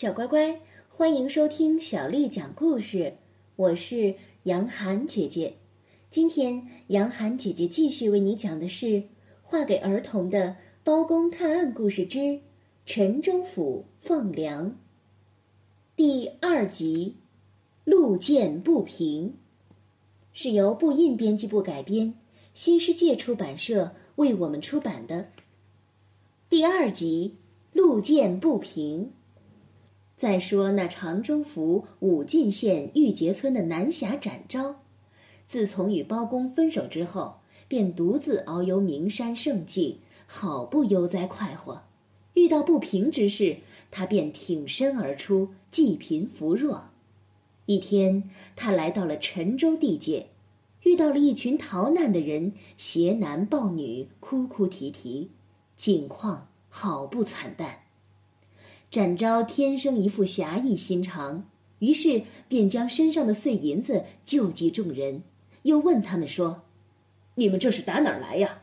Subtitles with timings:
[0.00, 0.58] 小乖乖，
[0.88, 3.18] 欢迎收听小丽讲故事。
[3.54, 5.58] 我是杨涵姐姐。
[6.08, 8.86] 今天，杨涵姐姐继续为你讲的是
[9.42, 12.40] 《画给儿童的包公探案故事之
[12.86, 14.70] 陈州府放粮》
[15.94, 17.16] 第二集
[17.90, 19.28] 《路见不平》，
[20.32, 22.14] 是由布印编辑部改编，
[22.54, 25.28] 新世界出版社为我们出版的。
[26.48, 27.36] 第二集
[27.78, 29.04] 《路见不平》。
[30.20, 34.76] 再说那常州府武进县玉碣村的南侠展昭，
[35.46, 37.36] 自从与包公分手之后，
[37.68, 41.80] 便独自遨游名山胜境，好不悠哉快活。
[42.34, 43.56] 遇到不平之事，
[43.90, 46.84] 他便挺身而出，济贫扶弱。
[47.64, 50.26] 一天，他来到了陈州地界，
[50.82, 55.30] 遇到了一群逃难的人，携男抱女，哭哭啼啼，
[55.78, 57.79] 境况好不惨淡。
[58.90, 61.44] 展昭天生一副侠义心肠，
[61.78, 65.22] 于是便将身上的碎银子救济众人，
[65.62, 66.62] 又问他们说
[67.36, 68.62] ：“你们这是打哪儿来呀？”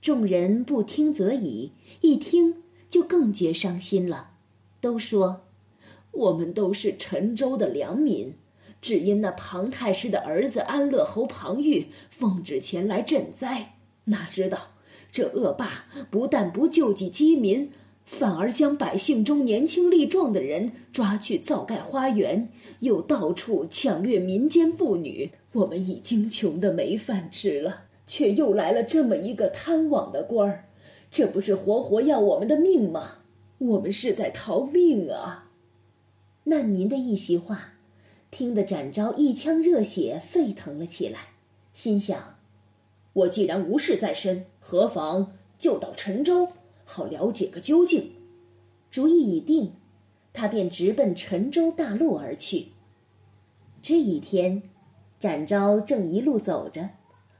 [0.00, 4.30] 众人不听则已，一听就更觉伤心了，
[4.80, 5.42] 都说
[6.12, 8.34] ：“我们都是陈州的良民，
[8.80, 13.74] 只因那庞太师的儿子安乐侯庞玉奉旨前来赈灾，
[14.04, 14.68] 哪知道
[15.10, 17.72] 这恶霸不但不救济饥民。”
[18.10, 25.30] 反而将百姓中年轻力壮的人抓去造盖花园，又到处抢掠民间妇女。
[25.52, 30.64] 我们已经穷得没饭吃了，却又来了这么一个贪网的官儿，
[31.10, 33.18] 这不是活活要我们的命吗？
[33.58, 35.48] 我们是在逃命啊！
[36.44, 37.74] 难民的一席话，
[38.32, 41.20] 听得展昭一腔热血沸腾了起来，
[41.72, 42.36] 心想：
[43.12, 46.48] 我既然无事在身，何妨就到陈州。
[46.92, 48.10] 好了解个究竟，
[48.90, 49.74] 主意已定，
[50.32, 52.72] 他便直奔陈州大路而去。
[53.80, 54.60] 这一天，
[55.20, 56.90] 展昭正一路走着，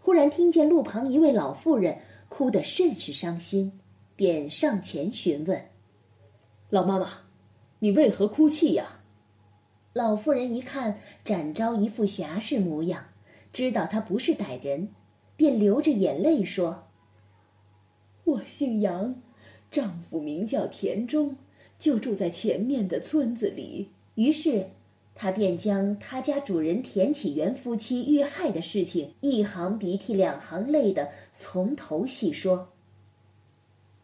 [0.00, 1.96] 忽然听见路旁一位老妇人
[2.28, 3.78] 哭得甚是伤心，
[4.16, 5.64] 便上前询问
[6.68, 7.08] ：“老妈妈，
[7.78, 9.00] 你为何哭泣呀？”
[9.94, 13.04] 老妇人一看展昭一副侠士模样，
[13.52, 14.88] 知道他不是歹人，
[15.36, 16.88] 便流着眼泪说
[18.24, 19.14] ：“我姓杨。”
[19.76, 21.36] 丈夫名叫田中，
[21.78, 23.90] 就住在前面的村子里。
[24.14, 24.70] 于是，
[25.14, 32.70] 她便将他家主人田启元夫妻遇害的事情，一行鼻涕两行泪的从头细说。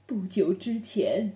[0.05, 1.33] 不久之前，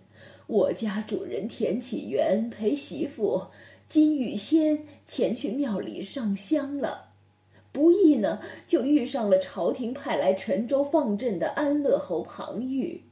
[0.46, 3.42] 我家主人田启元陪媳妇
[3.88, 7.08] 金玉仙前去庙里上香了，
[7.72, 13.02] 不意呢，就遇上了朝廷派来陈州放赈的安乐侯庞玉。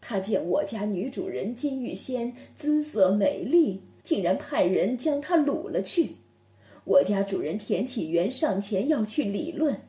[0.00, 6.16] 他见我家女主人金玉仙姿色美丽，竟然派人将她掳了去。
[6.84, 9.82] 我家主人田启元上前要去理论，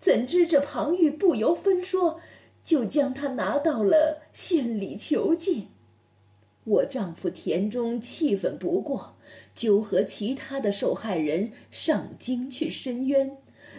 [0.00, 2.20] 怎知这庞玉不由分说，
[2.64, 5.66] 就将她拿到了县里囚禁。
[6.64, 9.16] 我丈夫田中气愤不过，
[9.54, 13.36] 就和其他的受害人上京去申冤，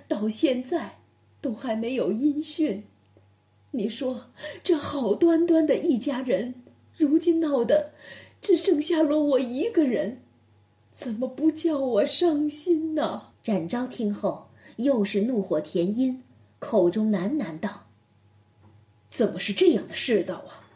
[0.07, 0.99] 到现在
[1.41, 2.83] 都还没有音讯。
[3.72, 4.31] 你说，
[4.63, 6.55] 这好端端的一家人，
[6.95, 7.91] 如今闹得
[8.41, 10.22] 只剩下了我一个人，
[10.91, 13.33] 怎么不叫我伤心呢？
[13.44, 16.23] 展昭听后又是怒火填膺，
[16.59, 17.88] 口中喃喃道
[19.11, 20.67] ：“怎么是这样的世道啊？”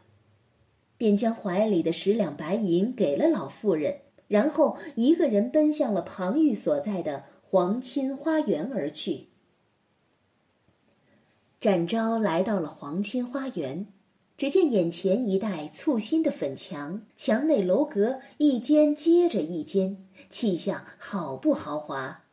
[0.98, 9.31] 便将怀里的十两白银给了老妇人，然后一个人奔向了庞玉所在的皇亲花园而去。
[11.62, 13.86] 展昭来到了皇亲花园，
[14.36, 22.24] 只见眼前一带簇新的粉墙，墙内楼阁一间接着一间，气象好不豪华。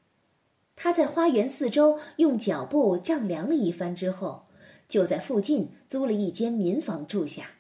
[0.75, 4.47] 他在花园四周用脚步丈量了一番之后，
[4.89, 7.51] 就在附近租了一间民房住下。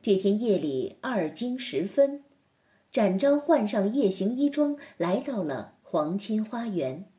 [0.00, 2.24] 这天夜里二更时分，
[2.90, 7.11] 展昭换上夜行衣装，来到了皇亲花园。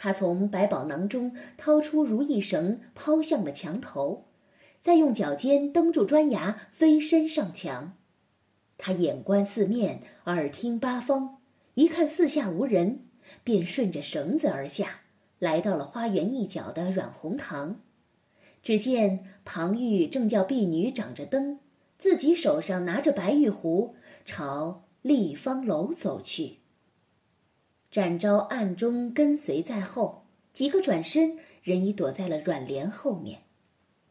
[0.00, 4.26] 他从百宝囊中掏出如意绳，抛向了墙头，
[4.80, 7.96] 再用脚尖蹬住砖牙，飞身上墙。
[8.78, 11.38] 他眼观四面，耳听八方，
[11.74, 13.00] 一看四下无人，
[13.42, 15.00] 便顺着绳子而下，
[15.40, 17.80] 来到了花园一角的软红堂。
[18.62, 21.58] 只见庞玉正叫婢女掌着灯，
[21.98, 26.58] 自己手上拿着白玉壶，朝立方楼走去。
[27.90, 33.40] 展昭暗中跟随在后，几个转身，人已躲在了软帘后面。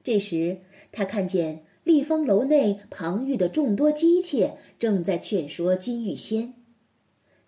[0.04, 6.56] 这时，他看见立方楼内，庞玉的众多姬妾正在劝说金玉仙：“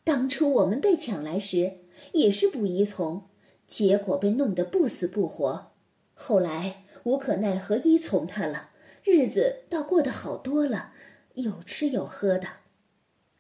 [0.04, 1.78] 当初我们被抢来时，
[2.14, 3.24] 也是不依从，
[3.68, 5.72] 结果被弄得不死不活。
[6.14, 8.70] 后来无可奈何依从他了，
[9.04, 10.94] 日子倒过得好多了，
[11.34, 12.48] 有吃有喝的。”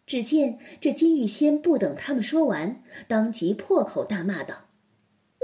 [0.09, 4.65] 只见这金玉仙不等他们说完，当即破口大骂道：“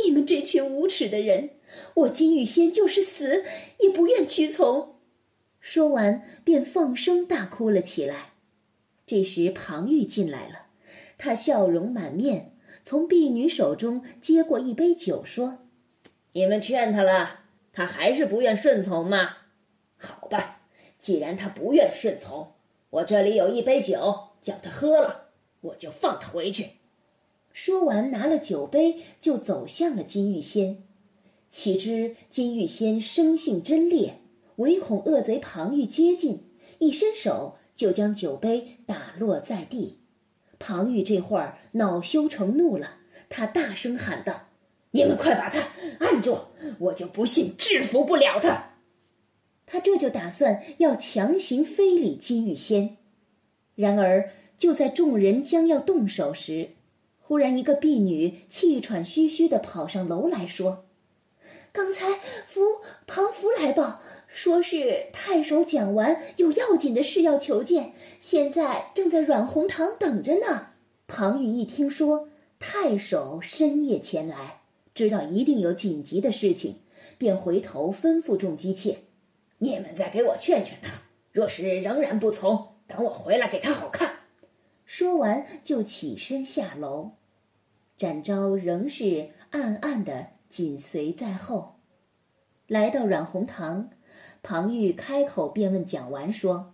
[0.03, 1.51] 你们这群无耻的人！
[1.93, 3.43] 我金玉仙就是死
[3.77, 4.95] 也不愿屈从！”
[5.61, 8.33] 说完便放声大哭了起来。
[9.05, 10.65] 这时庞玉进来了，
[11.19, 12.53] 他笑容满面，
[12.83, 15.59] 从婢女手中接过一杯酒，说
[16.33, 17.41] ：“你们劝他了，
[17.71, 19.29] 他还是不愿顺从吗？
[19.95, 20.61] 好吧，
[20.97, 22.53] 既然他不愿顺从，
[22.89, 25.29] 我这里有一杯酒。”叫他喝了，
[25.61, 26.73] 我就放他回去。
[27.51, 30.83] 说完，拿了酒杯就走向了金玉仙。
[31.49, 34.21] 岂知金玉仙生性真烈，
[34.57, 36.43] 唯恐恶贼庞玉接近，
[36.77, 40.01] 一伸手就将酒杯打落在地。
[40.59, 42.99] 庞玉这会儿恼羞成怒了，
[43.29, 44.49] 他大声喊道
[44.91, 45.69] ：“你们快把他
[45.99, 46.37] 按住，
[46.77, 48.73] 我就不信制服不了他。”
[49.65, 52.97] 他这就打算要强行非礼金玉仙。
[53.75, 56.69] 然而，就在众人将要动手时，
[57.19, 60.85] 忽然一个婢女气喘吁吁地跑上楼来说
[61.73, 62.61] ：“刚才福
[63.05, 70.67] 庞福来报，说是太守讲完有要紧的事要求见，现在正在软红堂等着呢。”
[71.07, 74.61] 庞玉一听说太守深夜前来，
[74.93, 76.75] 知道一定有紧急的事情，
[77.17, 78.99] 便回头吩咐众姬妾
[79.59, 81.01] ：“你们再给我劝劝他，
[81.31, 84.19] 若是仍然不从。”等我回来给他好看。
[84.85, 87.11] 说完就起身下楼，
[87.97, 91.79] 展昭仍是暗暗的紧随在后。
[92.67, 93.89] 来到阮红堂，
[94.43, 96.73] 庞玉开口便问蒋完说：“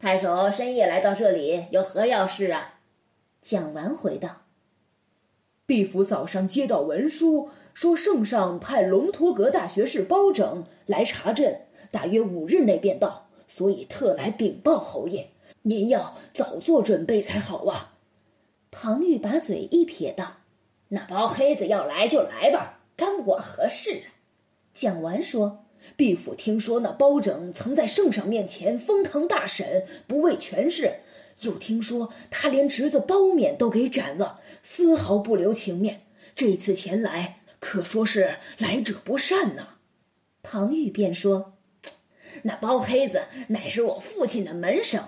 [0.00, 2.80] 太守深夜来到这里，有何要事啊？”
[3.40, 4.42] 蒋完回道
[5.66, 15.30] ：“毕府早上接到文书，说圣上派龙图阁大学士包拯来查镇，大约五日内便到，所以特来禀报侯爷。”
[15.66, 17.94] 您要早做准备才好啊！
[18.70, 20.40] 庞玉把嘴一撇道
[20.88, 24.12] ：“那包黑子要来就来吧，干我何事啊？”
[24.74, 25.64] 讲完说
[25.96, 30.96] ：“毕府听说那包拯曾在圣上面前封堂大审，不为权势；
[31.46, 36.02] 又听说他连侄子包勉都给斩了，丝毫不留情面。
[36.34, 39.68] 这次前来，可说是来者不善呢。”
[40.42, 41.54] 庞玉便说
[42.42, 45.02] ：“那包黑子乃是我父亲的门生。”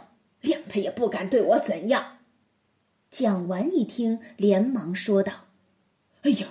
[0.77, 2.19] 他也不敢对我怎样。
[3.11, 5.47] 蒋完一听，连忙说道
[6.21, 6.49] ：“哎呀，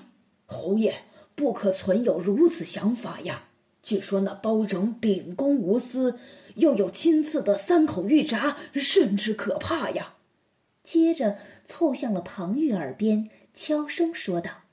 [0.48, 1.04] 侯爷
[1.36, 3.50] 不可存有如此想法呀！
[3.84, 6.18] 据说那包拯秉公无私，
[6.56, 10.16] 又有亲赐的三口玉札，甚是可怕呀。”
[10.82, 14.64] 接着凑向了庞玉耳边，悄声说道：“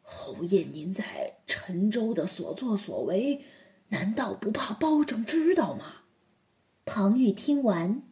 [0.00, 3.44] 侯爷，您在陈州的所作所为，
[3.88, 5.96] 难道不怕包拯知道吗？”
[6.86, 8.02] 庞玉听完。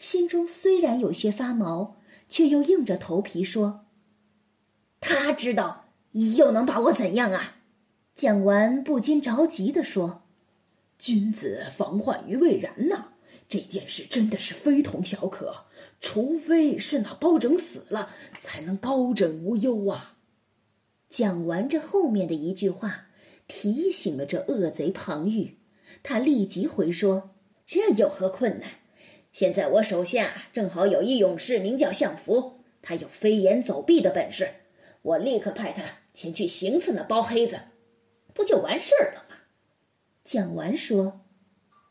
[0.00, 3.84] 心中虽然有些发毛，却又硬着头皮说
[4.98, 7.56] ：“他知道，又能把我怎样啊？”
[8.16, 10.22] 讲完，不禁着急地说
[10.98, 13.08] ：“君子防患于未然呐！
[13.46, 15.66] 这件事真的是非同小可，
[16.00, 18.08] 除非是那包拯死了，
[18.40, 20.16] 才能高枕无忧啊。”
[21.10, 23.08] 讲完这后面的一句话，
[23.46, 25.58] 提醒了这恶贼庞玉，
[26.02, 27.34] 他立即回说
[27.66, 28.70] ：“这有何困难？”
[29.40, 34.50] 现在我手下正好有一勇士，名叫相福，他有飞檐走壁的本事，
[35.00, 35.82] 我立刻派他
[36.12, 37.58] 前去行刺那包黑子，
[38.34, 39.36] 不就完事儿了吗？
[40.24, 41.22] 蒋完说：“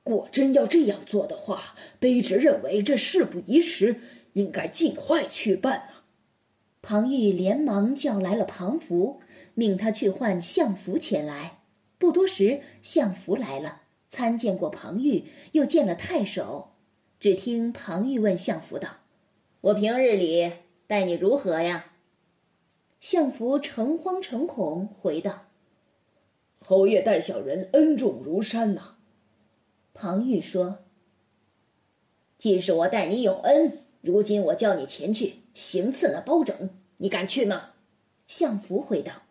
[0.06, 4.00] 果真要这样做的话，卑职认为这事不宜迟，
[4.34, 6.06] 应该尽快去办啊。”
[6.84, 9.22] 庞玉连忙叫来了庞福，
[9.56, 11.62] 命他去唤相福前来。
[11.98, 16.76] 不多时，相福来了，参见过庞玉，又见了太守。
[17.20, 18.88] 只听庞玉问相福道
[19.60, 20.54] ：“我平日里
[20.88, 21.92] 待你如何呀？”
[23.02, 25.48] 相福诚惶诚恐回道
[26.60, 28.96] ：“侯爷待小人恩重如山呐。”
[29.94, 30.86] 庞玉说
[32.40, 37.72] ：“既是我待你有恩，如今我叫你前去行刺那包拯，你敢去吗？”
[38.30, 39.24] 相福回道：“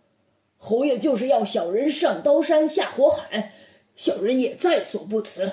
[0.58, 3.54] 侯爷就是要小人上刀山下火海，
[3.96, 5.50] 小人也在所不辞。”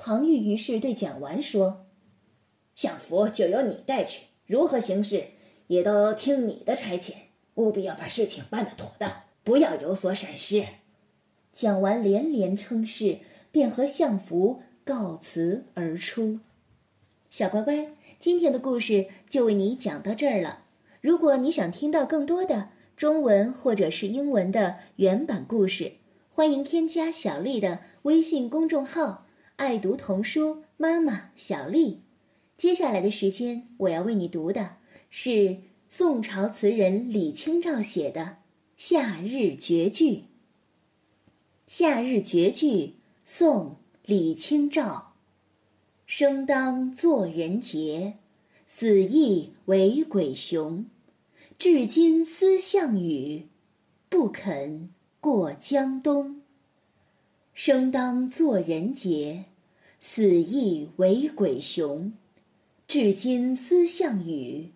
[0.00, 1.84] 庞玉于是对蒋完说
[2.76, 5.24] ：“相福就由你带去，如何行事
[5.66, 7.14] 也都听你的差遣，
[7.56, 9.12] 务必要把事情办得妥当，
[9.42, 10.64] 不要有所闪失。”
[11.52, 13.18] 蒋完连连称是，
[13.50, 16.38] 便和相福告辞而出。
[17.30, 17.88] 小乖乖，
[18.20, 20.62] 今天的故事就为你讲到这儿了。
[21.00, 25.94] 如果你想听到更多的中文或者是英文的原版故事，
[26.30, 29.26] 欢迎添加小丽的微信公众号
[29.58, 32.02] “爱读童书妈妈小丽”。
[32.56, 34.76] 接下来的时间，我要为你读的
[35.10, 38.20] 是宋朝词人李清照写的
[38.76, 40.10] 《夏日绝句》。
[41.66, 42.66] 《夏日绝句》
[43.24, 43.70] 宋·
[44.04, 45.14] 李清照。
[46.06, 48.14] 生当作人杰，
[48.68, 50.86] 死亦为鬼雄。
[51.58, 53.48] 至今思项羽，
[54.08, 56.42] 不肯过江东。
[57.60, 59.46] 生当作人杰，
[59.98, 62.12] 死亦为鬼雄。
[62.86, 64.70] 至今思项羽，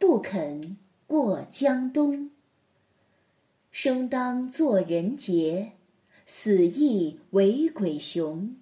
[0.00, 0.76] 不肯
[1.06, 2.32] 过江东。
[3.70, 5.74] 生当作人杰，
[6.26, 8.56] 死亦为鬼雄。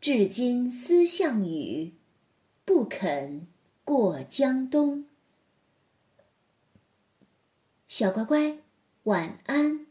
[0.00, 1.92] 至今思项羽，
[2.64, 3.46] 不肯
[3.84, 5.04] 过江东。
[7.88, 8.56] 小乖乖，
[9.02, 9.85] 晚安。